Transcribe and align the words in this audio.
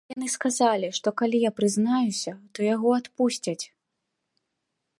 І 0.09 0.11
яны 0.13 0.27
сказалі, 0.35 0.87
што 0.99 1.11
калі 1.21 1.41
я 1.43 1.51
прызнаюся, 1.59 2.33
то 2.55 2.59
яго 2.69 2.89
адпусцяць. 3.03 3.61